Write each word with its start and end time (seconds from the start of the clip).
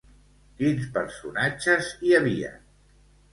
Quins 0.61 0.87
personatges 0.95 1.91
hi 2.07 2.17
havia? 2.21 2.51